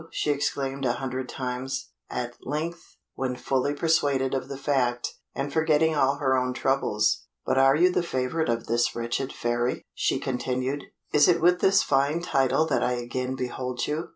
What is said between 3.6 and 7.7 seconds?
persuaded of the fact, and forgetting all her own troubles "But